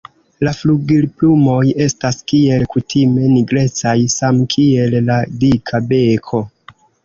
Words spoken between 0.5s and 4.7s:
flugilplumoj estas kiel kutime nigrecaj, same